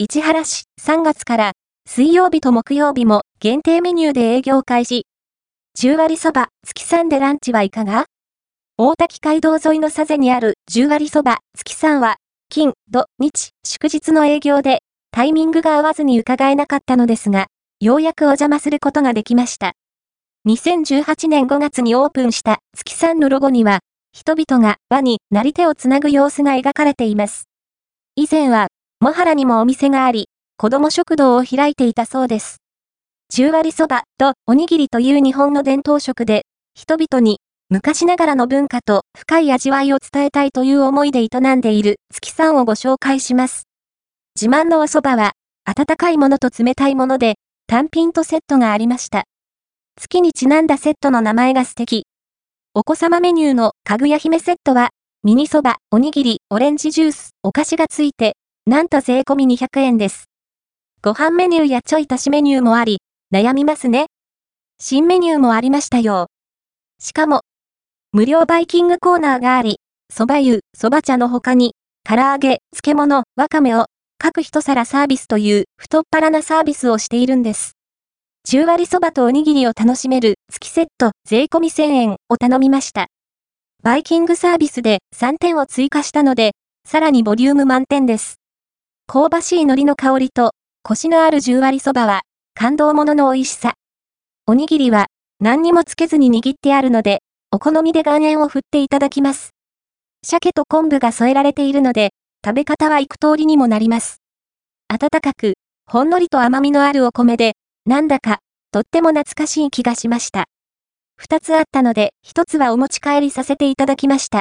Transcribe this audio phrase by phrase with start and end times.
[0.00, 1.52] 市原市3月から
[1.84, 5.06] 水曜日と木曜日も限定メニューで営業開始。
[5.76, 8.04] 10割そば、月3でランチはいかが？
[8.76, 17.48] 大滝街道沿いの佐瀬にある10割そば、月3は、金、土、日、祝日の営業で、タイミングが合わずに伺えなかったのですが、
[17.80, 19.72] ようやくお邪魔することができました。
[20.46, 23.80] 2018年5月にオープンした月3のロゴには、
[24.12, 27.48] 人々が輪になり手をつなぐ様子が描かれています。
[28.14, 28.68] 以前は、
[29.00, 32.56] モハラにもお店があり、子供食堂を開いていたそうです。
[33.32, 36.42] 10割そばとおにぎりという日本の伝統食で、
[36.74, 37.38] 人々に
[37.70, 43.68] 昔ながらの文化と深い味わいを伝えたいという思いで営んでいる月さんをご紹介します。
[44.34, 47.36] 自慢のお蕎麦は、温かいものと冷たいもので、
[47.68, 49.26] 単品とセットがありました。
[49.96, 52.06] 月にちなんだセットの名前が素敵。
[52.74, 54.90] お子様メニューのかぐや姫セットは、
[55.22, 58.34] ミニそば、おにぎり、オレンジジュース、お菓子がついて、
[58.68, 60.28] なんと税込み200円です。
[61.00, 62.98] ご飯メニューやちょい足しメニューもあり、
[63.32, 64.08] 悩みますね。
[64.78, 66.26] 新メニューもありましたよ。
[67.00, 67.40] しかも、
[68.12, 69.78] 無料バイキングコーナーがあり、
[70.12, 73.86] 蕎麦湯、蕎麦茶の他に、唐揚げ、漬物、わかめを、
[74.18, 77.72] 各一皿サービスという太っ腹なサービスをしているんです。
[78.50, 83.06] 10割蕎麦とおにぎりを楽しめる月セット税込み1000円を頼みました。
[83.82, 86.52] バイキングサービスで3点を追加したので、
[86.86, 88.37] さらにボリューム満点です。
[89.10, 92.20] 香ばしい海苔の香りと、コシのある10割蕎麦は、
[92.54, 93.72] 感動ものの美味しさ。
[94.46, 95.06] おにぎりは
[95.40, 97.20] 何にもつけずに握ってあるので、
[97.50, 99.54] お好みで岩塩を振っていただきます。
[100.22, 102.10] 鮭と昆布が添えられているので、
[102.44, 104.20] 食べ方は幾通りにもなります。
[104.88, 105.54] 温かく、
[105.86, 107.54] ほんのりと甘みのあるお米で、
[107.86, 108.40] なんだか、
[108.72, 110.48] とっても懐かしい気がしました。
[111.16, 114.36] 二つあったので、一つはお持ち帰りさせていただきました。